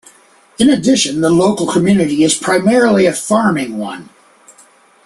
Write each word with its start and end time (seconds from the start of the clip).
In 0.57 0.71
addition, 0.71 1.21
the 1.21 1.29
local 1.29 1.67
community 1.67 2.23
is 2.23 2.33
primarily 2.35 3.05
a 3.05 3.13
farming 3.13 3.77
one. 3.77 4.09